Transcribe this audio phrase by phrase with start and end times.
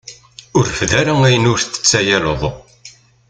[0.57, 2.41] Ur reffed ara ayen ur tettayaleḍ.